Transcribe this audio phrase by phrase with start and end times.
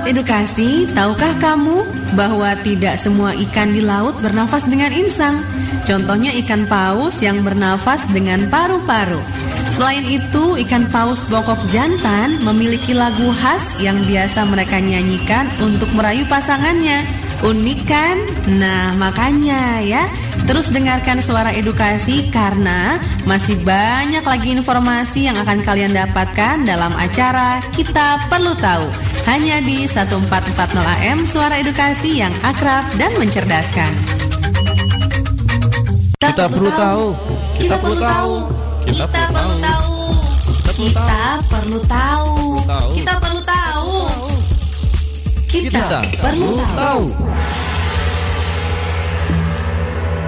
[0.00, 1.84] Sahabat edukasi, tahukah kamu
[2.16, 5.44] bahwa tidak semua ikan di laut bernafas dengan insang?
[5.84, 9.20] Contohnya ikan paus yang bernafas dengan paru-paru.
[9.68, 16.24] Selain itu, ikan paus bokok jantan memiliki lagu khas yang biasa mereka nyanyikan untuk merayu
[16.32, 17.04] pasangannya.
[17.44, 18.16] Unik kan?
[18.56, 20.08] Nah, makanya ya,
[20.48, 22.96] terus dengarkan suara edukasi karena
[23.28, 29.19] masih banyak lagi informasi yang akan kalian dapatkan dalam acara Kita Perlu Tahu.
[29.30, 33.94] Hanya di 1440 AM Suara Edukasi yang akrab dan mencerdaskan.
[36.18, 37.14] Kita perlu tahu.
[37.54, 38.34] Kita perlu tahu.
[38.90, 39.94] Kita perlu tahu.
[40.82, 41.14] Kita
[41.46, 42.30] perlu tahu.
[42.90, 43.94] Kita perlu tahu.
[45.46, 47.02] Kita perlu tahu.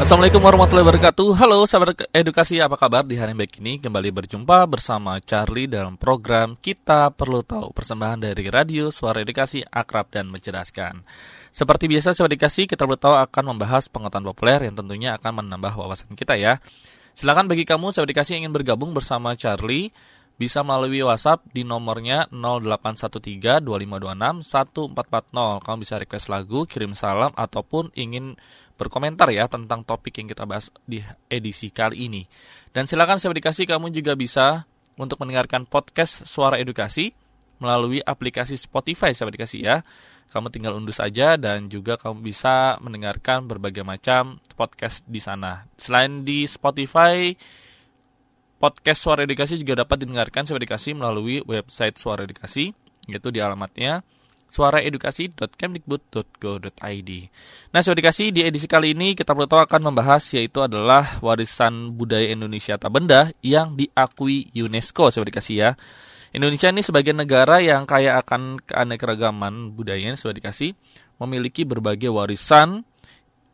[0.00, 1.36] Assalamualaikum warahmatullahi wabarakatuh.
[1.36, 3.04] Halo sahabat edukasi apa kabar?
[3.04, 8.48] Di hari baik ini Kembali berjumpa bersama Charlie dalam program Kita Perlu Tahu Persembahan dari
[8.48, 11.04] Radio Suara Edukasi Akrab dan Mencerdaskan
[11.52, 15.76] Seperti biasa Suara Edukasi kita perlu tahu akan membahas pengetahuan populer Yang tentunya akan menambah
[15.76, 16.56] wawasan kita ya.
[17.12, 19.92] Silakan bagi kamu Suara Edukasi yang ingin bergabung bersama Charlie
[20.42, 22.26] bisa melalui WhatsApp di nomornya
[23.62, 25.62] 0813-2526-1440.
[25.62, 28.34] Kamu bisa request lagu, kirim salam, ataupun ingin
[28.76, 32.22] berkomentar ya tentang topik yang kita bahas di edisi kali ini.
[32.72, 34.64] Dan silakan saya dikasih kamu juga bisa
[34.96, 37.12] untuk mendengarkan podcast Suara Edukasi
[37.62, 39.76] melalui aplikasi Spotify saya dikasih ya.
[40.32, 45.68] Kamu tinggal unduh saja dan juga kamu bisa mendengarkan berbagai macam podcast di sana.
[45.76, 47.36] Selain di Spotify,
[48.56, 52.72] podcast Suara Edukasi juga dapat didengarkan Suara Edukasi melalui website Suara Edukasi,
[53.06, 54.00] yaitu di alamatnya
[54.52, 57.10] suaraedukasi.kemdikbud.go.id.
[57.72, 61.96] Nah, Suara Edukasi di edisi kali ini kita perlu tahu akan membahas yaitu adalah warisan
[61.96, 65.72] budaya Indonesia tak benda yang diakui UNESCO Suara Edukasi ya.
[66.36, 70.76] Indonesia ini sebagai negara yang kaya akan keanekaragaman budayanya Suara Edukasi
[71.16, 72.84] memiliki berbagai warisan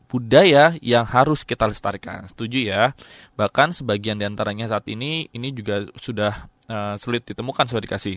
[0.09, 2.25] budaya yang harus kita lestarikan.
[2.27, 2.97] Setuju ya?
[3.37, 8.17] Bahkan sebagian di antaranya saat ini ini juga sudah uh, sulit ditemukan Sobat Dikasih.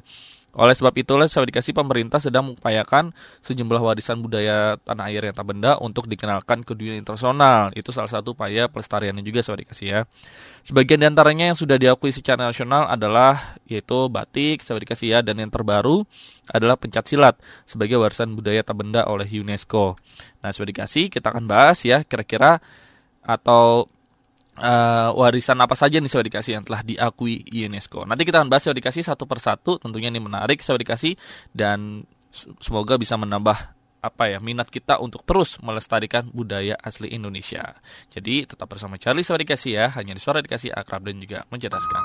[0.51, 5.47] Oleh sebab itulah Sobat Dikasih pemerintah sedang mengupayakan sejumlah warisan budaya tanah air yang tak
[5.47, 7.71] benda untuk dikenalkan ke dunia internasional.
[7.71, 10.01] Itu salah satu upaya pelestariannya juga Sobat Dikasih ya.
[10.67, 15.39] Sebagian di antaranya yang sudah diakui secara nasional adalah yaitu batik, Sobat Dikasih ya, dan
[15.39, 16.03] yang terbaru
[16.51, 19.95] adalah pencak silat sebagai warisan budaya tak benda oleh UNESCO.
[20.43, 22.59] Nah, Sobat Dikasih kita akan bahas ya kira-kira
[23.23, 23.87] atau
[24.57, 28.03] uh, warisan apa saja nih Sobat Dikasih yang telah diakui UNESCO.
[28.03, 31.15] Nanti kita akan bahas Dikasih satu persatu, tentunya ini menarik Sobat Dikasih
[31.55, 32.03] dan
[32.59, 37.77] semoga bisa menambah apa ya minat kita untuk terus melestarikan budaya asli Indonesia.
[38.09, 42.03] Jadi tetap bersama Charlie Sobat Dikasih ya, hanya di Suara Dikasih akrab dan juga mencerdaskan.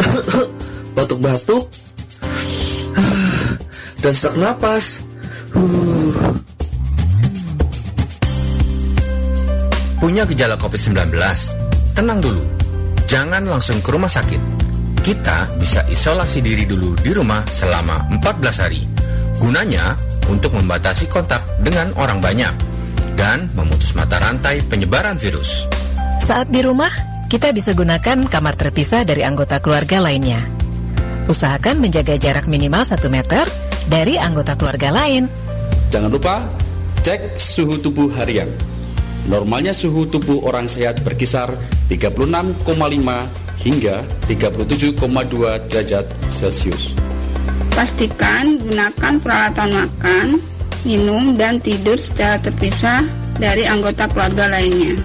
[0.98, 1.70] Batuk-batuk
[4.02, 5.06] dan sesak napas.
[5.54, 6.49] Uh.
[10.00, 11.12] Punya gejala COVID-19?
[11.92, 12.40] Tenang dulu,
[13.04, 14.40] jangan langsung ke rumah sakit.
[15.04, 18.80] Kita bisa isolasi diri dulu di rumah selama 14 hari.
[19.36, 19.92] Gunanya
[20.32, 22.54] untuk membatasi kontak dengan orang banyak
[23.12, 25.68] dan memutus mata rantai penyebaran virus.
[26.16, 26.88] Saat di rumah,
[27.28, 30.40] kita bisa gunakan kamar terpisah dari anggota keluarga lainnya.
[31.28, 33.44] Usahakan menjaga jarak minimal 1 meter
[33.84, 35.28] dari anggota keluarga lain.
[35.92, 36.48] Jangan lupa
[37.04, 38.48] cek suhu tubuh harian
[39.30, 41.54] Normalnya suhu tubuh orang sehat berkisar
[41.86, 42.66] 36,5
[43.62, 46.98] hingga 37,2 derajat Celcius.
[47.70, 50.26] Pastikan gunakan peralatan makan,
[50.82, 53.06] minum, dan tidur secara terpisah
[53.38, 54.98] dari anggota keluarga lainnya.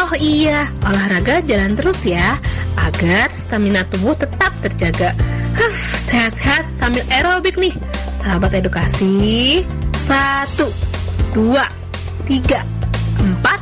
[0.00, 2.40] Oh iya, olahraga jalan terus ya,
[2.80, 5.12] agar stamina tubuh tetap terjaga.
[5.52, 5.74] Huh,
[6.08, 7.76] sehat-sehat sambil aerobik nih.
[8.16, 9.60] Sahabat edukasi,
[9.92, 10.72] satu,
[11.36, 11.68] dua,
[12.24, 12.64] tiga,
[13.22, 13.60] Empat.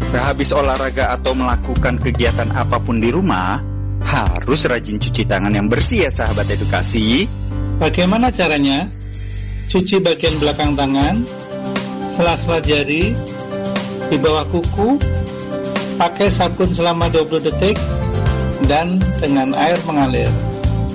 [0.00, 3.60] Sehabis olahraga atau melakukan kegiatan apa pun di rumah,
[4.00, 7.28] harus rajin cuci tangan yang bersih ya sahabat edukasi.
[7.76, 8.88] Bagaimana caranya?
[9.68, 11.20] Cuci bagian belakang tangan,
[12.16, 13.12] sela-sela jari,
[14.08, 14.96] di bawah kuku,
[15.98, 17.76] pakai sabun selama 20 detik,
[18.70, 20.30] dan dengan air mengalir.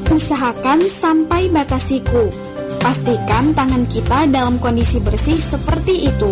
[0.09, 2.31] Usahakan sampai batas siku.
[2.79, 6.31] Pastikan tangan kita dalam kondisi bersih seperti itu.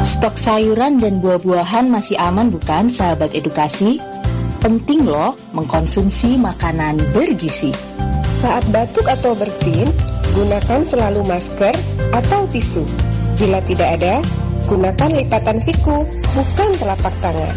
[0.00, 4.00] Stok sayuran dan buah-buahan masih aman bukan sahabat edukasi?
[4.64, 7.76] Penting loh mengkonsumsi makanan bergizi.
[8.40, 9.84] Saat batuk atau bersin,
[10.32, 11.76] gunakan selalu masker
[12.16, 12.80] atau tisu.
[13.36, 14.24] Bila tidak ada,
[14.64, 17.56] gunakan lipatan siku, bukan telapak tangan.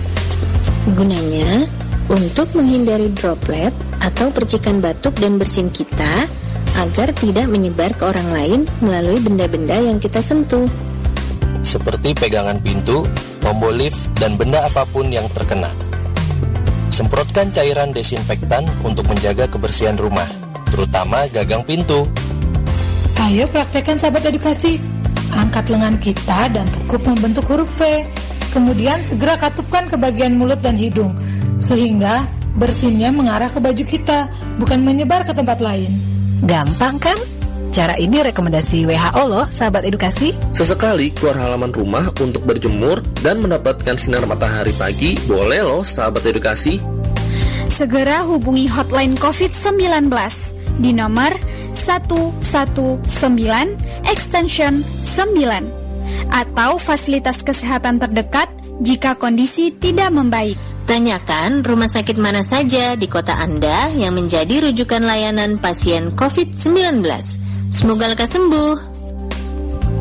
[0.93, 1.63] Gunanya
[2.11, 3.71] untuk menghindari droplet
[4.03, 6.27] atau percikan batuk dan bersin kita
[6.75, 10.67] agar tidak menyebar ke orang lain melalui benda-benda yang kita sentuh.
[11.75, 13.03] Seperti pegangan pintu,
[13.43, 15.67] tombol lift, dan benda apa pun yang terkena.
[16.87, 20.23] Semprotkan cairan desinfektan untuk menjaga kebersihan rumah,
[20.71, 22.07] terutama gagang pintu.
[23.27, 24.79] Ayo praktekkan sahabat edukasi.
[25.35, 28.07] Angkat lengan kita dan tekuk membentuk huruf V.
[28.55, 31.11] Kemudian segera katupkan ke bagian mulut dan hidung.
[31.59, 32.23] Sehingga
[32.55, 34.31] bersinnya mengarah ke baju kita,
[34.63, 35.91] bukan menyebar ke tempat lain.
[36.47, 37.19] Gampang kan?
[37.75, 40.31] Cara ini rekomendasi WHO loh, sahabat edukasi.
[40.55, 46.79] Sesekali keluar halaman rumah untuk berjemur dan mendapatkan sinar matahari pagi, boleh loh sahabat edukasi.
[47.67, 50.07] Segera hubungi hotline COVID-19
[50.79, 51.35] di nomor
[51.75, 52.39] 119
[54.07, 58.47] extension 9 atau fasilitas kesehatan terdekat
[58.79, 60.55] jika kondisi tidak membaik.
[60.87, 67.43] Tanyakan rumah sakit mana saja di kota Anda yang menjadi rujukan layanan pasien COVID-19.
[67.75, 68.95] Semoga lekas sembuh.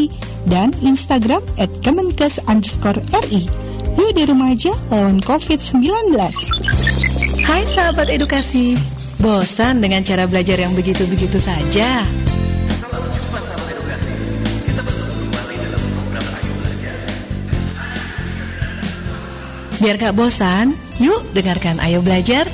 [0.50, 2.98] dan Instagram at Kemenkes underscore
[3.30, 3.46] RI.
[3.94, 5.86] Yuk di rumah aja lawan COVID-19.
[7.46, 8.74] Hai sahabat edukasi,
[9.22, 12.02] bosan dengan cara belajar yang begitu-begitu saja?
[19.86, 22.50] Biar gak bosan, yuk dengarkan Ayo Belajar,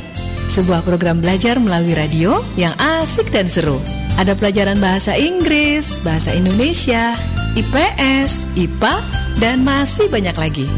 [0.52, 3.81] sebuah program belajar melalui radio yang asik dan seru.
[4.20, 7.17] Ada pelajaran bahasa Inggris, bahasa Indonesia,
[7.56, 9.00] IPS, IPA,
[9.40, 10.69] dan masih banyak lagi.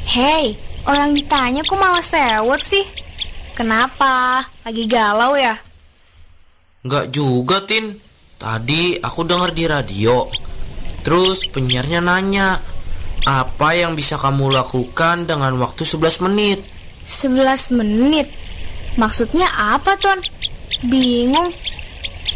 [0.09, 0.57] Hey,
[0.89, 2.81] orang ditanya kok malah sewot sih?
[3.53, 4.41] Kenapa?
[4.65, 5.53] Lagi galau ya?
[6.81, 7.93] Gak juga, Tin.
[8.41, 10.25] Tadi aku denger di radio.
[11.05, 12.57] Terus penyiarnya nanya,
[13.27, 16.63] apa yang bisa kamu lakukan dengan waktu 11 menit?
[17.03, 18.31] 11 menit?
[18.95, 20.24] Maksudnya apa, Ton?
[20.88, 21.51] Bingung.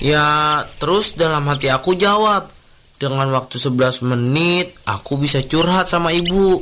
[0.03, 2.51] Ya, terus dalam hati aku jawab,
[2.99, 6.59] dengan waktu 11 menit aku bisa curhat sama ibu.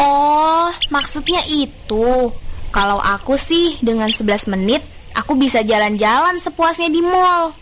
[0.00, 2.32] Oh, maksudnya itu.
[2.72, 4.80] Kalau aku sih dengan 11 menit
[5.12, 7.52] aku bisa jalan-jalan sepuasnya di mall.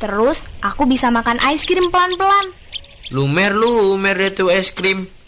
[0.00, 2.54] Terus aku bisa makan es krim pelan-pelan.
[3.12, 5.19] Lumer lumer deh tuh es krim.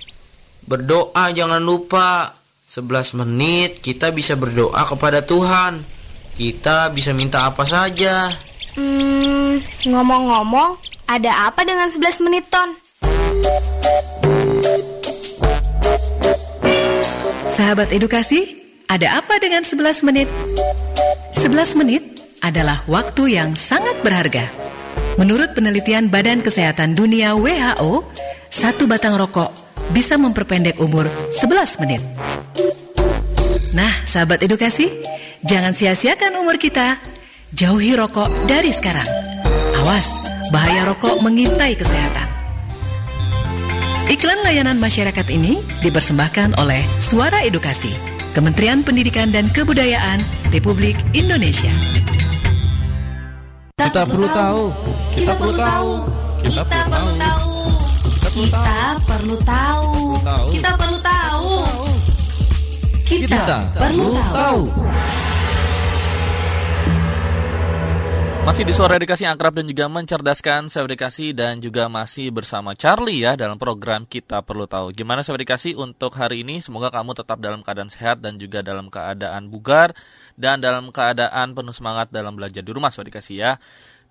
[0.63, 2.39] Berdoa jangan lupa.
[2.73, 5.85] 11 menit kita bisa berdoa kepada Tuhan.
[6.33, 8.33] Kita bisa minta apa saja.
[8.73, 12.73] Hmm, ngomong-ngomong, ada apa dengan 11 menit, Ton?
[17.53, 18.57] Sahabat edukasi,
[18.89, 20.33] ada apa dengan 11 menit?
[21.37, 24.49] 11 menit adalah waktu yang sangat berharga.
[25.21, 28.09] Menurut penelitian Badan Kesehatan Dunia WHO,
[28.49, 29.62] satu batang rokok
[29.93, 32.03] bisa memperpendek umur 11 menit.
[33.77, 34.89] Nah, sahabat edukasi,
[35.45, 37.01] jangan sia-siakan umur kita.
[37.53, 39.09] Jauhi rokok dari sekarang.
[39.85, 40.17] Awas,
[40.49, 42.29] bahaya rokok mengintai kesehatan.
[44.09, 47.93] Iklan layanan masyarakat ini dipersembahkan oleh Suara Edukasi,
[48.37, 50.21] Kementerian Pendidikan dan Kebudayaan
[50.53, 51.73] Republik Indonesia.
[53.77, 54.63] Kita perlu tahu.
[55.17, 55.91] Kita perlu tahu.
[56.45, 56.61] Kita perlu tahu.
[56.61, 57.52] Kita perlu tahu.
[58.33, 59.93] Kita perlu tahu.
[63.05, 64.59] Kita perlu tahu.
[68.49, 72.73] Masih di suara edukasi yang akrab dan juga mencerdaskan saya edukasi dan juga masih bersama
[72.73, 74.97] Charlie ya dalam program kita perlu tahu.
[74.97, 76.65] Gimana saya edukasi untuk hari ini?
[76.65, 79.93] Semoga kamu tetap dalam keadaan sehat dan juga dalam keadaan bugar
[80.41, 83.61] dan dalam keadaan penuh semangat dalam belajar di rumah saya edukasi ya.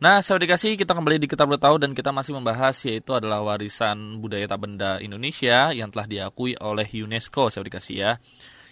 [0.02, 4.18] Nah, saya edukasi kita kembali di kita tahu dan kita masih membahas yaitu adalah warisan
[4.18, 8.18] budaya tak benda Indonesia yang telah diakui oleh UNESCO saya edukasi ya.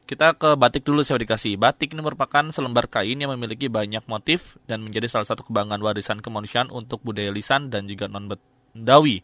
[0.09, 1.53] Kita ke batik dulu saya dikasih.
[1.62, 6.17] Batik ini merupakan selembar kain yang memiliki banyak motif dan menjadi salah satu kebanggaan warisan
[6.17, 9.21] kemanusiaan untuk budaya lisan dan juga non-bendawi.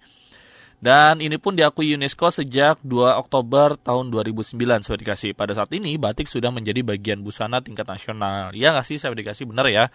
[0.86, 5.34] Dan ini pun diakui UNESCO sejak 2 Oktober tahun 2009 saya dikasih.
[5.34, 8.54] Pada saat ini batik sudah menjadi bagian busana tingkat nasional.
[8.54, 9.90] Ya nggak sih dikasih benar ya.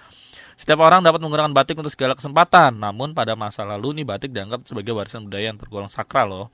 [0.58, 2.74] Setiap orang dapat menggunakan batik untuk segala kesempatan.
[2.74, 6.46] Namun pada masa lalu nih batik dianggap sebagai warisan budaya yang tergolong sakral loh.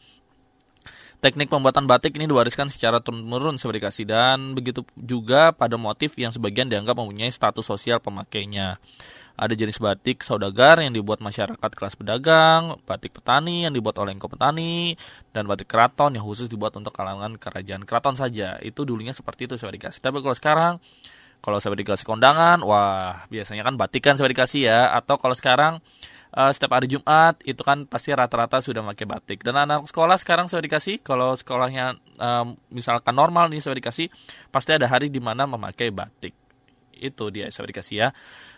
[1.27, 6.31] Teknik pembuatan batik ini diwariskan secara turun-temurun sahabat edukasi dan begitu juga pada motif yang
[6.31, 8.79] sebagian dianggap mempunyai status sosial pemakainya.
[9.35, 14.31] Ada jenis batik saudagar yang dibuat masyarakat kelas pedagang, batik petani yang dibuat oleh engkau
[14.31, 14.95] petani,
[15.35, 18.63] dan batik keraton yang khusus dibuat untuk kalangan kerajaan keraton saja.
[18.63, 19.99] Itu dulunya seperti itu saya dikasih.
[19.99, 20.73] Tapi kalau sekarang,
[21.43, 24.95] kalau saya dikasih kondangan, wah biasanya kan batik kan saya dikasih ya.
[24.95, 25.83] Atau kalau sekarang
[26.37, 29.41] uh, setiap hari Jumat itu kan pasti rata-rata sudah pakai batik.
[29.41, 34.13] Dan anak sekolah sekarang saya dikasih kalau sekolahnya um, misalkan normal nih saya dikasih
[34.53, 36.37] pasti ada hari di mana memakai batik
[36.97, 38.09] itu dia saya dikasih ya.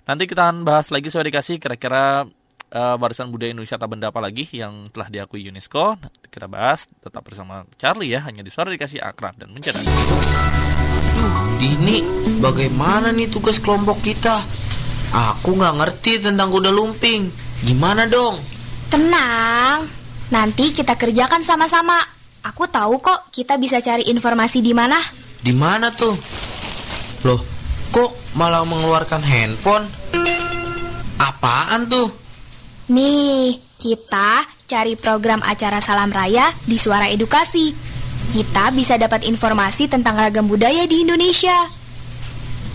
[0.07, 2.23] Nanti kita akan bahas lagi saya dikasih kira-kira
[2.73, 5.99] uh, warisan budaya Indonesia atau benda apa lagi yang telah diakui UNESCO.
[6.29, 9.85] Kita bahas tetap bersama Charlie ya, hanya di suara dikasih akrab dan mencerdas.
[11.19, 11.99] Duh, Dini,
[12.39, 14.47] bagaimana nih tugas kelompok kita?
[15.09, 17.48] Aku nggak ngerti tentang kuda lumping.
[17.67, 18.39] Gimana dong?
[18.87, 19.91] Tenang,
[20.31, 21.99] nanti kita kerjakan sama-sama.
[22.47, 24.97] Aku tahu kok kita bisa cari informasi di mana.
[25.43, 26.15] Di mana tuh?
[27.27, 27.41] Loh,
[27.91, 29.91] kok malah mengeluarkan handphone?
[31.19, 32.09] Apaan tuh?
[32.95, 37.75] Nih, kita cari program acara Salam Raya di Suara Edukasi.
[38.31, 41.69] Kita bisa dapat informasi tentang ragam budaya di Indonesia.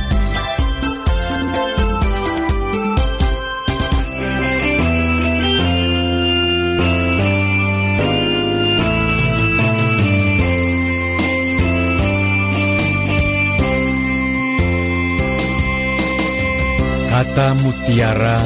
[17.17, 18.37] Kata Mutiara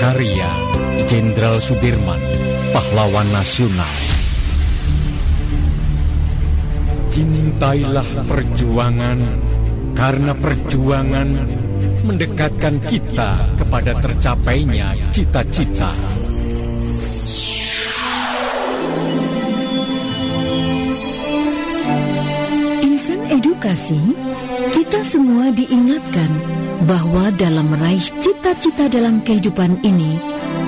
[0.00, 0.48] Karya
[1.04, 2.16] Jenderal Sudirman
[2.72, 3.92] Pahlawan Nasional.
[7.12, 9.20] Cintailah perjuangan
[9.92, 11.28] Karena perjuangan
[12.08, 15.92] Mendekatkan kita kepada tercapainya cita-cita.
[22.80, 24.31] Insan edukasi
[24.92, 26.28] kita semua diingatkan
[26.84, 30.20] bahwa dalam meraih cita-cita dalam kehidupan ini,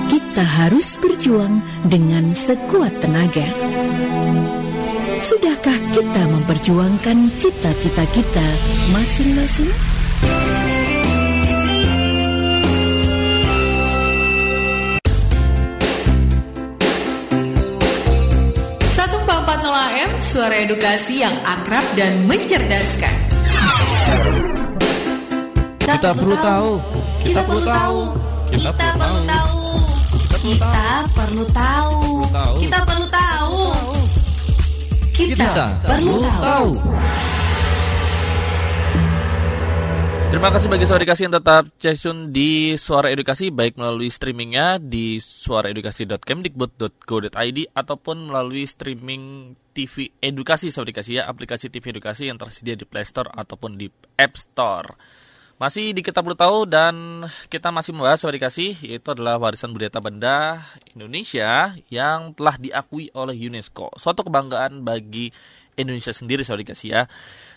[0.09, 3.45] kita harus berjuang dengan sekuat tenaga.
[5.21, 8.47] Sudahkah kita memperjuangkan cita-cita kita
[8.97, 9.69] masing-masing?
[18.89, 19.21] Satu
[20.09, 23.24] M suara edukasi yang akrab dan mencerdaskan.
[25.85, 26.71] Kita perlu tahu.
[27.25, 27.99] Kita perlu tahu.
[28.51, 29.57] Kita perlu tahu.
[30.45, 30.77] Kita
[31.15, 31.97] perlu tahu.
[32.61, 33.61] Kita perlu tahu.
[35.15, 36.69] Kita perlu tahu.
[40.35, 45.15] Terima kasih bagi suara edukasi yang tetap tune di Suara Edukasi baik melalui streamingnya di
[45.15, 52.83] suaraedukasi.kemdikbud.go.id ataupun melalui streaming TV Edukasi Suara Edukasi ya aplikasi TV Edukasi yang tersedia di
[52.83, 53.87] Play Store ataupun di
[54.19, 54.99] App Store.
[55.55, 60.03] Masih di kita perlu tahu dan kita masih membahas suara edukasi yaitu adalah warisan budaya
[60.03, 63.87] benda Indonesia yang telah diakui oleh UNESCO.
[63.95, 65.31] Suatu kebanggaan bagi
[65.75, 67.01] Indonesia sendiri sahabat dikasih ya.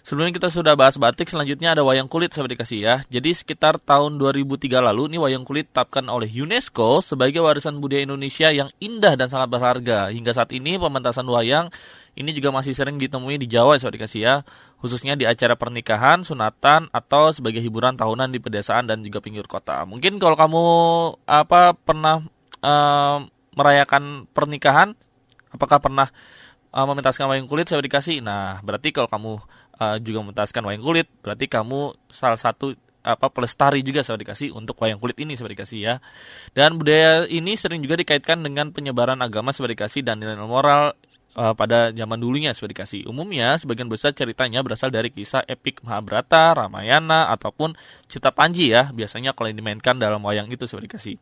[0.02, 2.94] Sebelumnya kita sudah bahas batik, selanjutnya ada wayang kulit sahabat dikasih ya.
[3.06, 8.48] Jadi sekitar tahun 2003 lalu ini wayang kulit ditetapkan oleh UNESCO sebagai warisan budaya Indonesia
[8.50, 10.10] yang indah dan sangat berharga.
[10.10, 11.70] Hingga saat ini pementasan wayang
[12.18, 14.34] ini juga masih sering ditemui di Jawa sahabat dikasih ya.
[14.82, 19.86] Khususnya di acara pernikahan, sunatan atau sebagai hiburan tahunan di pedesaan dan juga pinggir kota.
[19.86, 20.62] Mungkin kalau kamu
[21.30, 22.22] apa pernah
[22.62, 23.22] uh,
[23.54, 24.98] merayakan pernikahan,
[25.54, 26.10] apakah pernah
[26.72, 28.20] uh, mementaskan wayang kulit saya dikasih.
[28.20, 29.32] Nah, berarti kalau kamu
[29.80, 32.74] uh, juga mementaskan wayang kulit, berarti kamu salah satu
[33.08, 35.94] apa pelestari juga saya dikasih untuk wayang kulit ini saya dikasih ya.
[36.52, 40.92] Dan budaya ini sering juga dikaitkan dengan penyebaran agama saya dikasih dan nilai moral
[41.38, 43.06] uh, pada zaman dulunya sudah dikasih.
[43.08, 47.78] Umumnya sebagian besar ceritanya berasal dari kisah epik Mahabharata, Ramayana ataupun
[48.10, 48.90] Cita Panji ya.
[48.90, 51.16] Biasanya kalau yang dimainkan dalam wayang itu sudah dikasih.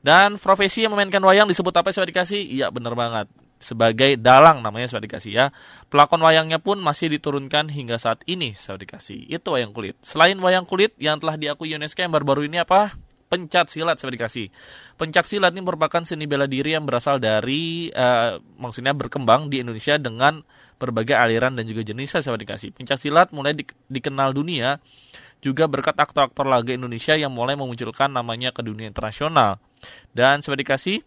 [0.00, 2.40] Dan profesi yang memainkan wayang disebut apa sudah dikasih?
[2.40, 3.28] Iya benar banget.
[3.60, 5.46] Sebagai dalang namanya sudah dikasih ya.
[5.92, 9.28] Pelakon wayangnya pun masih diturunkan hingga saat ini sudah dikasih.
[9.28, 10.00] Itu wayang kulit.
[10.00, 12.96] Selain wayang kulit yang telah diakui UNESCO yang baru-baru ini apa?
[13.30, 14.50] pencak silat saya dikasih.
[14.98, 19.94] Pencak silat ini merupakan seni bela diri yang berasal dari uh, maksudnya berkembang di Indonesia
[20.02, 20.42] dengan
[20.82, 22.74] berbagai aliran dan juga jenis saya dikasih.
[22.74, 24.82] Pencak silat mulai di, dikenal dunia
[25.40, 29.62] juga berkat aktor-aktor laga Indonesia yang mulai memunculkan namanya ke dunia internasional.
[30.12, 31.00] Dan saya dikasih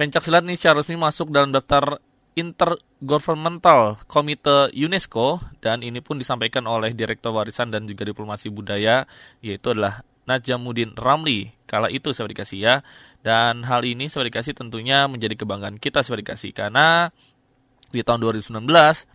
[0.00, 2.00] pencak silat ini secara resmi masuk dalam daftar
[2.32, 9.04] Intergovernmental Komite UNESCO dan ini pun disampaikan oleh Direktur Warisan dan juga Diplomasi Budaya
[9.44, 12.74] yaitu adalah Najamuddin Ramli kala itu saya dikasih ya.
[13.20, 17.12] Dan hal ini saya dikasih tentunya menjadi kebanggaan kita saya dikasih karena
[17.90, 18.62] di tahun 2019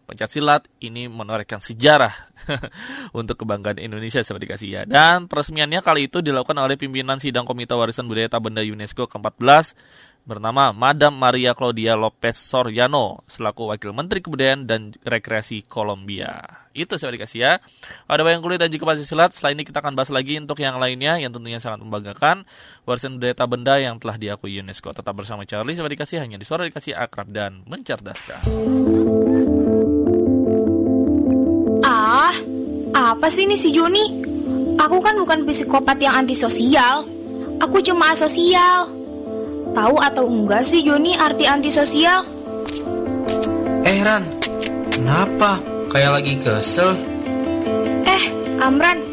[0.04, 2.12] pencak silat ini menorehkan sejarah
[3.20, 4.82] untuk kebanggaan Indonesia saya dikasih ya.
[4.86, 9.74] Dan peresmiannya kali itu dilakukan oleh pimpinan sidang Komite Warisan Budaya Tabenda UNESCO ke-14
[10.26, 16.66] bernama Madam Maria Claudia Lopez Soriano selaku Wakil Menteri Kebudayaan dan Rekreasi Kolombia.
[16.76, 17.54] Itu saya dikasih ya.
[18.10, 19.32] Ada wayang kulit dan juga pasti silat.
[19.32, 22.44] Setelah ini kita akan bahas lagi untuk yang lainnya yang tentunya sangat membanggakan.
[22.84, 24.92] Warisan budaya benda yang telah diakui UNESCO.
[24.92, 28.44] Tetap bersama Charlie saya dikasih hanya di suara dikasih akrab dan mencerdaskan.
[31.86, 32.36] Ah,
[32.92, 34.26] apa sih ini si Joni?
[34.76, 37.08] Aku kan bukan psikopat yang antisosial.
[37.64, 39.05] Aku cuma asosial.
[39.76, 42.24] Tahu atau enggak sih Joni arti antisosial?
[43.84, 44.24] Eh Ran,
[44.88, 45.60] kenapa?
[45.92, 46.96] Kayak lagi kesel.
[48.08, 48.24] Eh,
[48.64, 49.04] Amran,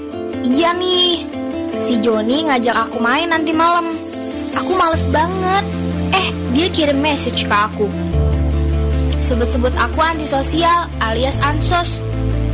[0.47, 1.26] iya nih.
[1.83, 3.90] Si Joni ngajak aku main nanti malam.
[4.54, 5.64] Aku males banget.
[6.14, 7.90] Eh, dia kirim message ke aku.
[9.19, 11.99] Sebut-sebut aku antisosial alias ansos.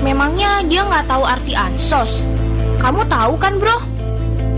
[0.01, 2.25] Memangnya dia nggak tahu arti ansos?
[2.81, 3.85] Kamu tahu kan bro?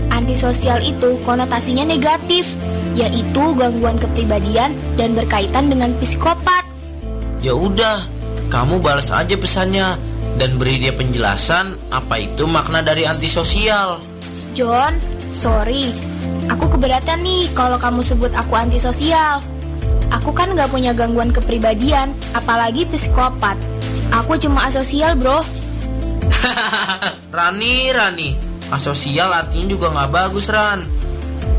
[0.07, 2.55] Antisosial itu konotasinya negatif
[2.95, 6.63] yaitu gangguan kepribadian dan berkaitan dengan psikopat.
[7.41, 8.05] Ya udah,
[8.51, 9.97] kamu balas aja pesannya
[10.37, 13.97] dan beri dia penjelasan apa itu makna dari antisosial.
[14.53, 14.95] John,
[15.31, 15.89] sorry.
[16.51, 19.39] Aku keberatan nih kalau kamu sebut aku antisosial.
[20.11, 23.55] Aku kan gak punya gangguan kepribadian, apalagi psikopat.
[24.11, 25.39] Aku cuma asosial, bro.
[27.37, 28.29] Rani, Rani.
[28.75, 30.83] Asosial artinya juga gak bagus, Ran.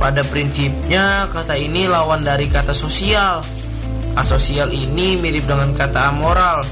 [0.02, 3.38] Pada prinsipnya, kata ini lawan dari kata sosial.
[4.18, 6.66] Asosial ini mirip dengan kata amoral,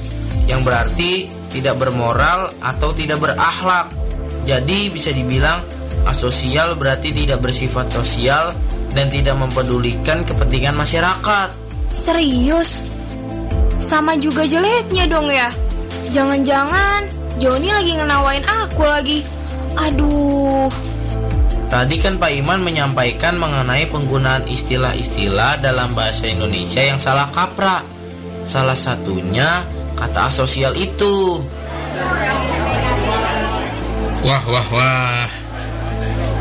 [0.50, 3.86] yang berarti tidak bermoral atau tidak berakhlak.
[4.42, 5.62] Jadi bisa dibilang
[6.10, 8.50] asosial berarti tidak bersifat sosial
[8.98, 11.54] dan tidak mempedulikan kepentingan masyarakat.
[11.94, 12.82] Serius?
[13.78, 15.54] Sama juga jeleknya dong ya?
[16.10, 19.24] Jangan-jangan Joni lagi ngenawain aku lagi.
[19.78, 20.68] Aduh,
[21.70, 27.86] Tadi kan Pak Iman menyampaikan mengenai penggunaan istilah-istilah dalam bahasa Indonesia yang salah kaprah.
[28.42, 29.62] Salah satunya
[29.94, 31.38] kata asosial itu.
[34.26, 35.30] Wah, wah, wah.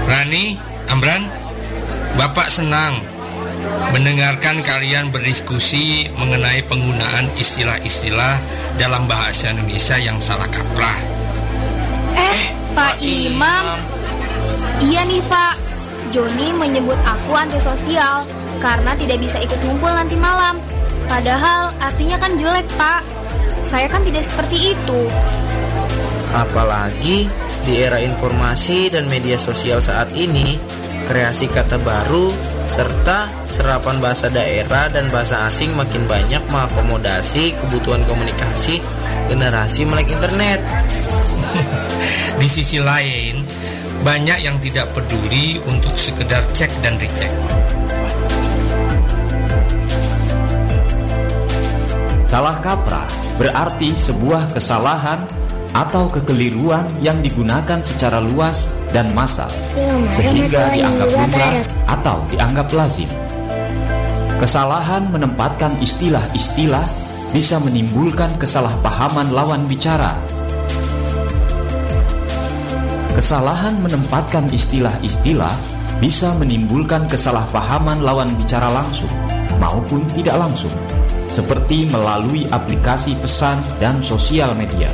[0.09, 0.57] Rani,
[0.89, 1.29] Amran,
[2.17, 2.97] Bapak senang
[3.93, 8.41] mendengarkan kalian berdiskusi mengenai penggunaan istilah-istilah
[8.81, 10.99] dalam bahasa Indonesia yang salah kaprah.
[12.17, 12.41] Eh,
[12.73, 13.77] Pak Imam,
[14.79, 15.55] Iya nih Pak,
[16.15, 18.23] Joni menyebut aku antisosial
[18.59, 20.59] karena tidak bisa ikut ngumpul nanti malam.
[21.09, 23.01] Padahal artinya kan jelek Pak.
[23.65, 24.99] Saya kan tidak seperti itu.
[26.31, 27.27] Apalagi
[27.65, 30.55] di era informasi dan media sosial saat ini,
[31.09, 32.29] kreasi kata baru
[32.69, 38.77] serta serapan bahasa daerah dan bahasa asing makin banyak mengakomodasi kebutuhan komunikasi
[39.29, 40.61] generasi melek internet.
[42.41, 43.28] di sisi lain,
[43.99, 47.31] banyak yang tidak peduli untuk sekedar cek dan recheck.
[52.29, 53.09] Salah kaprah
[53.41, 55.25] berarti sebuah kesalahan
[55.73, 59.49] atau kekeliruan yang digunakan secara luas dan massal
[60.09, 61.55] sehingga dianggap lumrah
[61.89, 63.09] atau dianggap lazim.
[64.39, 66.85] Kesalahan menempatkan istilah-istilah
[67.35, 70.15] bisa menimbulkan kesalahpahaman lawan bicara
[73.19, 75.51] Kesalahan menempatkan istilah-istilah
[75.99, 79.11] bisa menimbulkan kesalahpahaman lawan bicara langsung
[79.59, 80.71] maupun tidak langsung,
[81.27, 84.87] seperti melalui aplikasi pesan dan sosial media.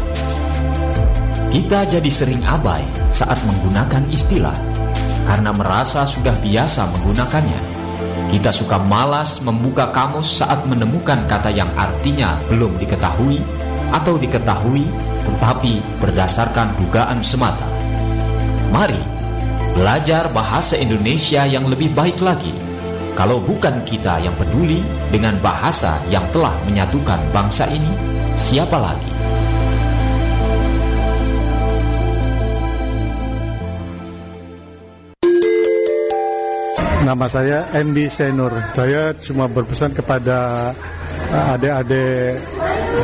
[1.54, 2.82] Kita jadi sering abai
[3.14, 4.58] saat menggunakan istilah
[5.30, 7.62] karena merasa sudah biasa menggunakannya.
[8.34, 13.38] Kita suka malas membuka kamus saat menemukan kata yang artinya belum diketahui
[13.94, 14.82] atau diketahui
[15.30, 17.75] tetapi berdasarkan dugaan semata.
[18.76, 19.00] Mari
[19.72, 22.52] belajar bahasa Indonesia yang lebih baik lagi.
[23.16, 27.88] Kalau bukan kita yang peduli dengan bahasa yang telah menyatukan bangsa ini,
[28.36, 29.12] siapa lagi?
[37.08, 38.52] Nama saya MB Senur.
[38.76, 40.76] Saya cuma berpesan kepada
[41.32, 42.44] uh, adik-adik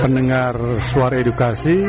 [0.04, 0.52] pendengar
[0.92, 1.80] suara edukasi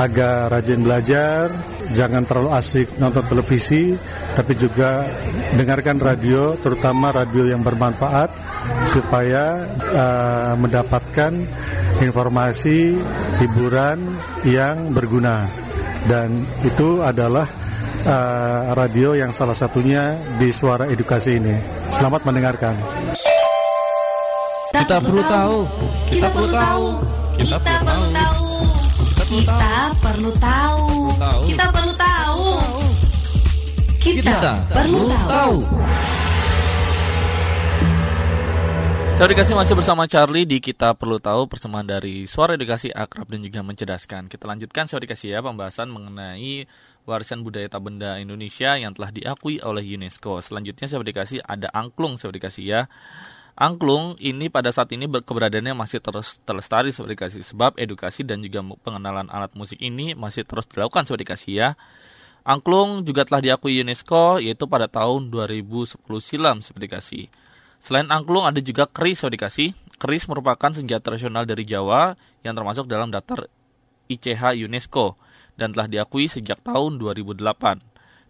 [0.00, 1.52] agar rajin belajar,
[1.92, 3.92] jangan terlalu asik nonton televisi,
[4.32, 5.04] tapi juga
[5.58, 8.32] dengarkan radio, terutama radio yang bermanfaat
[8.88, 9.60] supaya
[9.92, 11.32] uh, mendapatkan
[12.00, 12.96] informasi
[13.44, 14.00] hiburan
[14.48, 15.44] yang berguna.
[16.04, 17.48] Dan itu adalah
[18.04, 21.56] uh, radio yang salah satunya di suara edukasi ini.
[21.92, 22.76] Selamat mendengarkan.
[24.74, 25.58] Kita perlu tahu.
[26.10, 26.86] Kita perlu tahu.
[27.38, 27.86] Kita perlu tahu.
[27.86, 28.44] Kita perlu tahu.
[29.24, 31.03] Kita perlu tahu.
[34.02, 35.56] Kita perlu tahu.
[39.14, 43.46] Saya dikasih masih bersama Charlie di Kita Perlu Tahu persembahan dari Suara Edukasi Akrab dan
[43.46, 44.26] juga Mencerdaskan.
[44.26, 46.66] Kita lanjutkan saya dikasih ya pembahasan mengenai
[47.06, 50.42] warisan budaya tak benda Indonesia yang telah diakui oleh UNESCO.
[50.42, 52.80] Selanjutnya saya dikasih ada angklung saya dikasih ya.
[53.54, 58.66] Angklung ini pada saat ini keberadaannya masih terus terlestari seperti dikasih sebab edukasi dan juga
[58.82, 61.68] pengenalan alat musik ini masih terus dilakukan seperti dikasih ya.
[62.42, 67.24] Angklung juga telah diakui UNESCO yaitu pada tahun 2010 silam seperti dikasih.
[67.78, 69.68] Selain angklung ada juga keris seperti dikasih.
[70.02, 73.46] Keris merupakan senjata tradisional dari Jawa yang termasuk dalam daftar
[74.10, 75.14] ICH UNESCO
[75.54, 77.38] dan telah diakui sejak tahun 2008.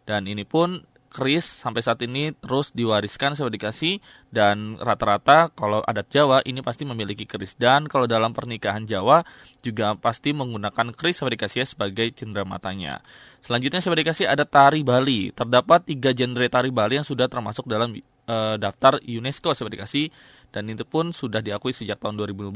[0.04, 0.84] Dan ini pun
[1.14, 4.02] keris sampai saat ini terus diwariskan sebagai dikasih
[4.34, 9.22] dan rata-rata kalau adat Jawa ini pasti memiliki keris dan kalau dalam pernikahan Jawa
[9.62, 12.98] juga pasti menggunakan keris sebagai dikasih sebagai cendera matanya.
[13.38, 15.30] Selanjutnya sebagai dikasih ada tari Bali.
[15.30, 20.10] Terdapat tiga genre tari Bali yang sudah termasuk dalam e, daftar UNESCO sebagai dikasih
[20.50, 22.50] dan itu pun sudah diakui sejak tahun 2012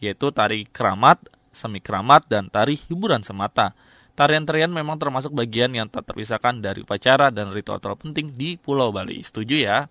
[0.00, 1.20] yaitu tari keramat,
[1.52, 3.76] semi keramat dan tari hiburan semata.
[4.16, 9.20] Tarian-tarian memang termasuk bagian yang tak terpisahkan dari upacara dan ritual-ritual penting di Pulau Bali.
[9.20, 9.84] Setuju ya?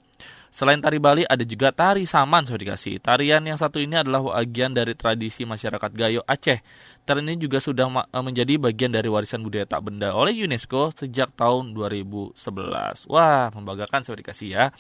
[0.56, 3.04] Selain tari Bali, ada juga tari saman, sudah dikasih.
[3.04, 6.64] Tarian yang satu ini adalah bagian dari tradisi masyarakat Gayo Aceh.
[7.04, 7.92] Tarian ini juga sudah
[8.24, 12.40] menjadi bagian dari warisan budaya tak benda oleh UNESCO sejak tahun 2011.
[13.12, 14.72] Wah, membanggakan, sudah dikasih ya.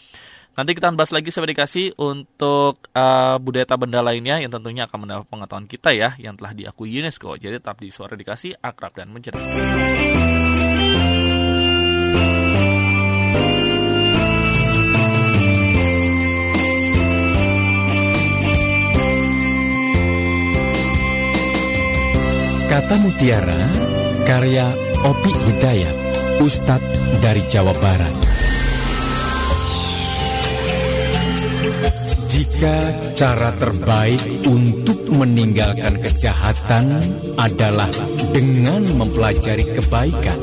[0.56, 5.04] Nanti kita bahas lagi saya dikasih untuk uh, budaya tak benda lainnya yang tentunya akan
[5.04, 7.36] mendapat pengetahuan kita ya yang telah diakui UNESCO.
[7.36, 9.60] Jadi tetap di suara dikasih akrab dan mencerdaskan.
[22.76, 23.72] Kata Mutiara,
[24.28, 24.68] karya
[25.08, 25.96] Opi Hidayat,
[26.44, 28.12] Ustadz dari Jawa Barat.
[32.28, 32.76] Jika
[33.16, 34.20] cara terbaik
[34.52, 37.00] untuk meninggalkan kejahatan
[37.40, 37.88] adalah
[38.36, 40.40] dengan mempelajari kebaikan,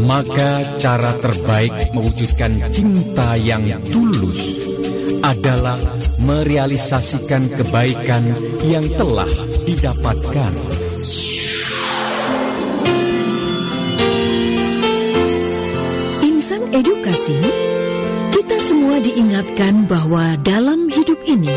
[0.00, 4.48] maka cara terbaik mewujudkan cinta yang tulus
[5.20, 5.76] adalah
[6.24, 8.32] merealisasikan kebaikan
[8.64, 9.28] yang telah
[9.68, 10.52] didapatkan.
[16.74, 17.38] Edukasi
[18.94, 21.50] semua diingatkan bahwa dalam hidup ini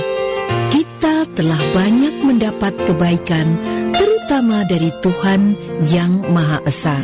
[0.74, 3.62] kita telah banyak mendapat kebaikan,
[3.94, 5.54] terutama dari Tuhan
[5.86, 6.98] Yang Maha Esa.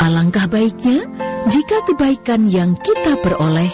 [0.00, 1.04] Alangkah baiknya
[1.48, 3.68] jika kebaikan yang kita peroleh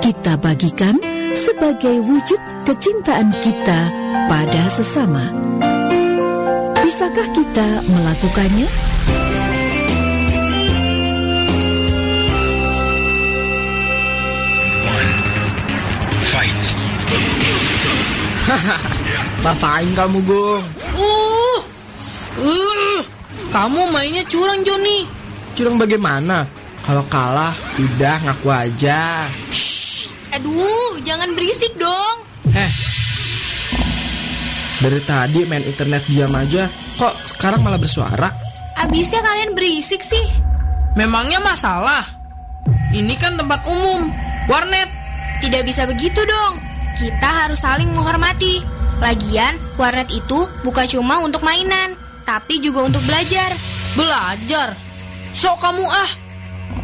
[0.00, 0.96] kita bagikan
[1.36, 3.80] sebagai wujud kecintaan kita
[4.24, 5.28] pada sesama.
[6.80, 8.89] Bisakah kita melakukannya?
[19.46, 20.64] Rasain kamu, Gong.
[20.98, 21.60] Uh,
[22.42, 23.00] uh,
[23.50, 25.06] kamu mainnya curang, Joni.
[25.54, 26.46] Curang bagaimana?
[26.86, 29.28] Kalau kalah, udah ngaku aja.
[29.52, 32.16] Shh, aduh, jangan berisik dong.
[32.50, 32.70] Eh,
[34.80, 36.66] dari tadi main internet diam aja,
[36.98, 38.32] kok sekarang malah bersuara?
[38.80, 40.26] Abisnya kalian berisik sih.
[40.96, 42.02] Memangnya masalah?
[42.90, 44.10] Ini kan tempat umum,
[44.50, 44.88] warnet.
[45.40, 46.69] Tidak bisa begitu dong.
[47.00, 48.60] Kita harus saling menghormati.
[49.00, 51.96] Lagian, warnet itu bukan cuma untuk mainan,
[52.28, 53.56] tapi juga untuk belajar.
[53.96, 54.76] Belajar?
[55.32, 56.12] Sok kamu ah.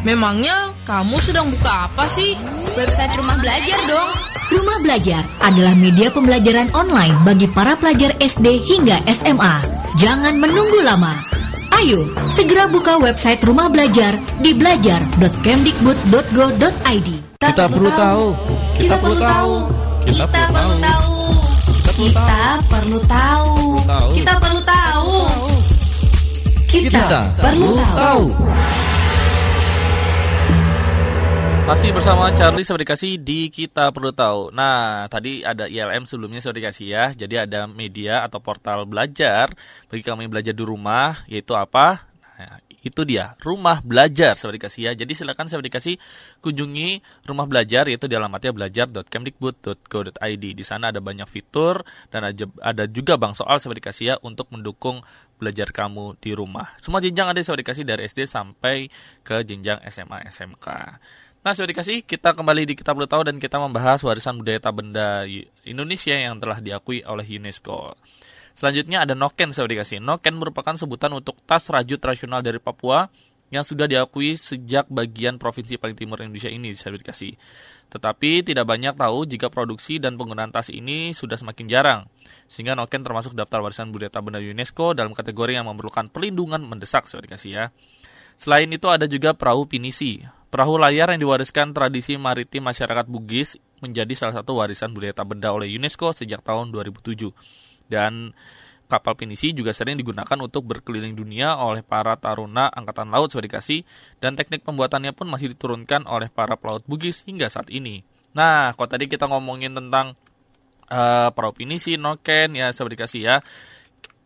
[0.01, 2.33] Memangnya kamu sedang buka apa sih?
[2.73, 4.09] Website rumah belajar dong.
[4.47, 9.59] Rumah Belajar adalah media pembelajaran online bagi para pelajar SD hingga SMA.
[9.99, 11.11] Jangan menunggu lama.
[11.77, 12.01] Ayo,
[12.31, 17.09] segera buka website Rumah Belajar di belajar.kemdikbud.go.id.
[17.43, 18.31] Kita perlu tahu.
[18.79, 19.86] Kita perlu tahu.
[20.07, 21.11] Kita perlu tahu.
[21.99, 22.39] Kita
[22.71, 23.55] perlu tahu.
[24.15, 25.15] Kita perlu tahu.
[26.71, 28.23] Kita perlu tahu.
[31.67, 34.55] Masih bersama Charlie saya dikasih di Kita Perlu Tahu.
[34.55, 37.11] Nah, tadi ada ILM sebelumnya saya dikasih ya.
[37.11, 39.51] Jadi ada media atau portal belajar
[39.91, 42.07] bagi kami belajar di rumah, yaitu apa?
[42.87, 44.91] Itu dia, rumah belajar saya dikasih ya.
[44.95, 45.99] Jadi silakan saya dikasih
[46.39, 50.45] kunjungi rumah belajar yaitu di alamatnya belajar.kemdikbud.go.id.
[50.55, 52.31] Di sana ada banyak fitur dan
[52.63, 55.03] ada juga bang soal saya dikasih ya untuk mendukung
[55.37, 56.73] belajar kamu di rumah.
[56.79, 58.89] Semua jenjang ada saya dikasih dari SD sampai
[59.21, 60.67] ke jenjang SMA SMK.
[61.45, 64.83] Nah, sudah dikasih, kita kembali di Kita Perlu Tahu dan kita membahas warisan budaya tak
[64.83, 65.23] benda
[65.63, 67.95] Indonesia yang telah diakui oleh UNESCO.
[68.57, 70.01] Selanjutnya ada noken, saya dikasih.
[70.01, 73.05] Noken merupakan sebutan untuk tas rajut tradisional dari Papua
[73.53, 77.37] yang sudah diakui sejak bagian provinsi paling timur Indonesia ini, saya dikasih.
[77.93, 82.01] Tetapi tidak banyak tahu jika produksi dan penggunaan tas ini sudah semakin jarang.
[82.49, 87.05] Sehingga noken termasuk daftar warisan budaya tak benda UNESCO dalam kategori yang memerlukan perlindungan mendesak,
[87.05, 87.65] saya dikasih ya.
[88.41, 90.25] Selain itu ada juga perahu pinisi.
[90.49, 95.53] Perahu layar yang diwariskan tradisi maritim masyarakat Bugis menjadi salah satu warisan budaya tak benda
[95.53, 97.66] oleh UNESCO sejak tahun 2007.
[97.87, 98.35] Dan
[98.87, 103.83] kapal pinisi juga sering digunakan untuk berkeliling dunia oleh para taruna angkatan laut dikasih
[104.23, 107.99] dan teknik pembuatannya pun masih diturunkan oleh para pelaut Bugis hingga saat ini.
[108.31, 110.15] Nah, kalau tadi kita ngomongin tentang
[110.87, 113.37] uh, perahu pinisi, noken, ya dikasih ya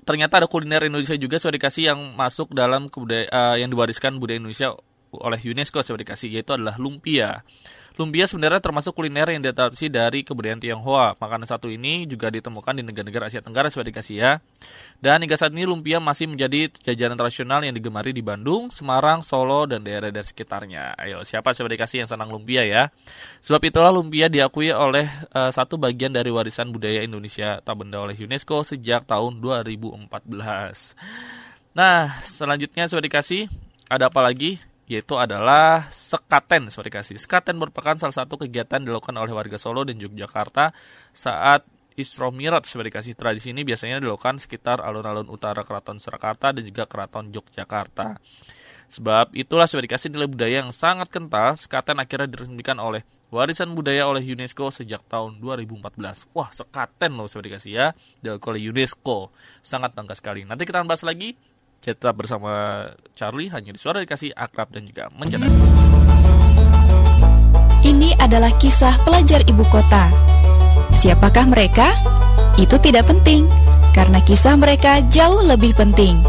[0.01, 4.73] ternyata ada kuliner Indonesia juga dikasih yang masuk dalam kebudaya, uh, yang diwariskan budaya Indonesia
[5.11, 7.43] oleh UNESCO sebagai dikasih yaitu adalah lumpia.
[7.99, 11.19] Lumpia sebenarnya termasuk kuliner yang diadaptasi dari kebudayaan Tionghoa.
[11.19, 14.31] Makanan satu ini juga ditemukan di negara-negara Asia Tenggara sebagai dikasih ya.
[15.03, 19.67] Dan hingga saat ini lumpia masih menjadi jajanan tradisional yang digemari di Bandung, Semarang, Solo,
[19.67, 20.95] dan daerah-daerah sekitarnya.
[20.95, 22.87] Ayo, siapa sebagai dikasih yang senang lumpia ya?
[23.43, 28.15] Sebab itulah lumpia diakui oleh uh, satu bagian dari warisan budaya Indonesia tak benda oleh
[28.15, 30.07] UNESCO sejak tahun 2014.
[31.75, 33.51] Nah, selanjutnya sebagai dikasih,
[33.91, 34.70] ada apa lagi?
[34.91, 37.15] Yaitu adalah sekaten sorry kasih.
[37.15, 40.75] Sekaten merupakan salah satu kegiatan dilakukan oleh warga Solo dan Yogyakarta
[41.15, 41.63] saat
[41.95, 46.83] Isra Mi'raj sebagai kasih tradisi ini biasanya dilakukan sekitar alun-alun utara Keraton Surakarta dan juga
[46.91, 48.19] Keraton Yogyakarta.
[48.91, 54.03] Sebab itulah sebagai kasih nilai budaya yang sangat kental, sekaten akhirnya diresmikan oleh warisan budaya
[54.11, 56.27] oleh UNESCO sejak tahun 2014.
[56.35, 57.87] Wah, sekaten loh sebagai kasih ya,
[58.19, 59.31] dilakukan oleh UNESCO.
[59.63, 60.43] Sangat bangga sekali.
[60.43, 61.39] Nanti kita bahas lagi
[61.81, 62.85] kita bersama
[63.17, 65.49] Charlie hanya di suara dikasih akrab dan juga mencetak.
[67.81, 70.13] Ini adalah kisah pelajar ibu kota.
[70.93, 71.89] Siapakah mereka?
[72.61, 73.49] Itu tidak penting,
[73.97, 76.21] karena kisah mereka jauh lebih penting.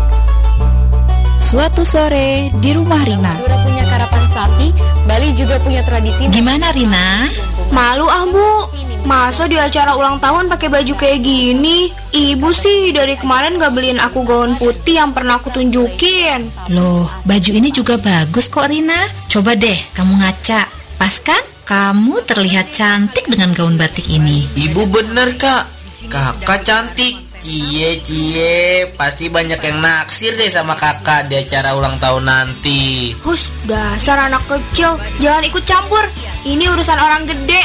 [1.36, 3.36] Suatu sore di rumah Rina.
[3.36, 4.66] Madura punya karapan sapi,
[5.04, 6.32] Bali juga punya tradisi.
[6.32, 7.28] Gimana Rina?
[7.72, 8.68] Malu ah bu,
[9.02, 11.90] Masa di acara ulang tahun pakai baju kayak gini?
[12.14, 16.46] Ibu sih dari kemarin gak beliin aku gaun putih yang pernah aku tunjukin.
[16.70, 19.10] Loh, baju ini juga bagus kok Rina.
[19.26, 20.70] Coba deh kamu ngaca.
[21.02, 21.42] Pas kan?
[21.66, 24.46] Kamu terlihat cantik dengan gaun batik ini.
[24.54, 25.66] Ibu bener kak.
[26.06, 27.31] Kakak cantik.
[27.42, 33.18] Cie cie, pasti banyak yang naksir deh sama kakak di acara ulang tahun nanti.
[33.18, 36.06] Hus, dasar anak kecil, jangan ikut campur.
[36.46, 37.58] Ini urusan orang gede.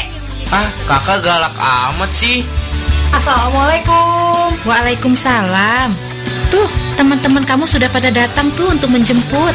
[0.50, 1.54] Ah, kakak galak
[1.94, 2.42] amat sih.
[3.14, 4.58] Assalamualaikum.
[4.66, 5.94] Waalaikumsalam.
[6.50, 6.66] Tuh,
[6.98, 9.54] teman-teman kamu sudah pada datang tuh untuk menjemput.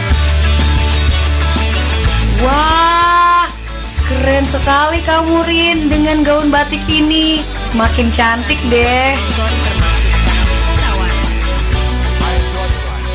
[2.39, 3.51] Wah,
[4.07, 7.43] keren sekali kamu Rin dengan gaun batik ini.
[7.75, 9.19] Makin cantik deh.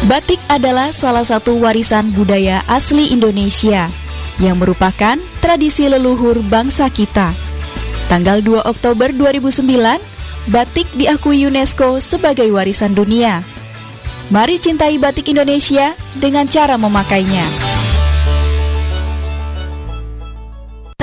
[0.09, 3.93] Batik adalah salah satu warisan budaya asli Indonesia
[4.41, 7.37] yang merupakan tradisi leluhur bangsa kita.
[8.09, 9.69] Tanggal 2 Oktober 2009,
[10.49, 13.45] batik diakui UNESCO sebagai warisan dunia.
[14.33, 17.45] Mari cintai batik Indonesia dengan cara memakainya.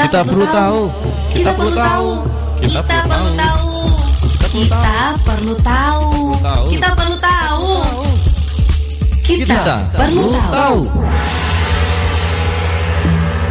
[0.01, 0.81] Kita perlu tahu.
[1.29, 2.09] Kita perlu tahu.
[2.57, 3.05] Kita perlu tahu.
[3.05, 3.69] Kita perlu tahu.
[4.65, 6.09] Kita perlu tahu.
[6.73, 7.34] Kita perlu tahu.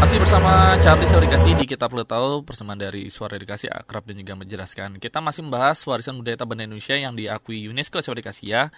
[0.01, 4.17] Masih bersama Charlie Suara Dikasih di Kita Perlu Tahu persamaan dari Suara Dikasih akrab dan
[4.17, 4.97] juga menjelaskan.
[4.97, 8.73] Kita masih membahas warisan budaya Taban Indonesia yang diakui UNESCO Dikasih ya.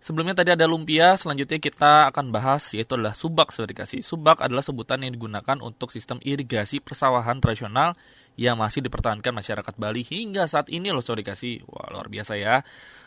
[0.00, 4.00] Sebelumnya tadi ada lumpia, selanjutnya kita akan bahas yaitu adalah subak dikasih.
[4.00, 7.92] Subak adalah sebutan yang digunakan untuk sistem irigasi persawahan tradisional
[8.40, 11.68] yang masih dipertahankan masyarakat Bali hingga saat ini loh dikasih.
[11.68, 12.64] Wah luar biasa ya.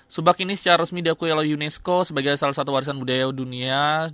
[0.08, 4.08] Subak ini secara resmi diakui oleh UNESCO sebagai salah satu warisan budaya dunia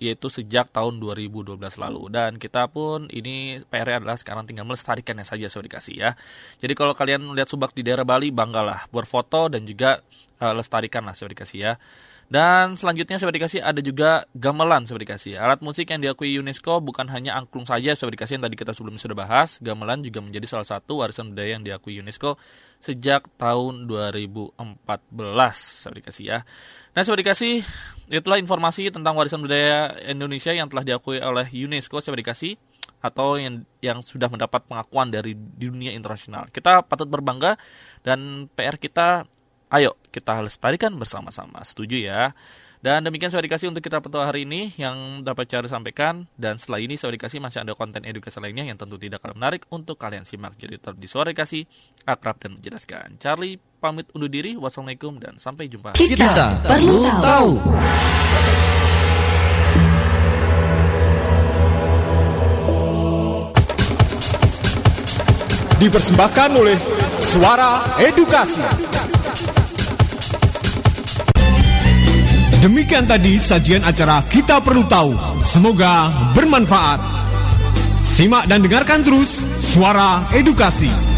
[0.00, 5.52] yaitu sejak tahun 2012 lalu dan kita pun ini PR adalah sekarang tinggal melestarikannya saja
[5.52, 6.10] so dikasih ya.
[6.56, 10.00] Jadi kalau kalian lihat subak di daerah Bali banggalah berfoto dan juga
[10.40, 11.72] uh, lestarikan lah so dikasih ya.
[12.30, 15.34] Dan selanjutnya Sobat Dikasih ada juga gamelan Sobat Dikasih.
[15.34, 19.02] Alat musik yang diakui UNESCO bukan hanya angklung saja Sobat Dikasih yang tadi kita sebelumnya
[19.02, 19.58] sudah bahas.
[19.58, 22.38] Gamelan juga menjadi salah satu warisan budaya yang diakui UNESCO
[22.78, 24.54] sejak tahun 2014
[25.58, 26.38] Sobat Dikasih ya.
[26.94, 27.66] Nah Sobat Dikasih,
[28.06, 32.54] itulah informasi tentang warisan budaya Indonesia yang telah diakui oleh UNESCO Sobat Dikasih
[33.02, 36.46] atau yang yang sudah mendapat pengakuan dari dunia internasional.
[36.46, 37.58] Kita patut berbangga
[38.06, 39.26] dan PR kita
[39.70, 41.62] Ayo kita lestarikan bersama-sama.
[41.62, 42.34] Setuju ya?
[42.82, 46.26] Dan demikian saya dikasih untuk kita petua hari ini yang dapat cara sampaikan.
[46.34, 49.62] Dan setelah ini saya dikasih masih ada konten edukasi lainnya yang tentu tidak kalah menarik
[49.70, 50.58] untuk kalian simak.
[50.58, 51.62] Jadi tetap di suara dikasih,
[52.02, 53.22] akrab dan menjelaskan.
[53.22, 54.58] Charlie pamit undur diri.
[54.58, 55.94] Wassalamualaikum dan sampai jumpa.
[55.94, 57.50] Kita, kita perlu tahu.
[65.78, 66.76] Dipersembahkan oleh
[67.22, 69.19] Suara Edukasi.
[72.60, 75.16] Demikian tadi sajian acara Kita Perlu Tahu.
[75.40, 77.00] Semoga bermanfaat.
[78.04, 81.09] Simak dan dengarkan terus Suara Edukasi.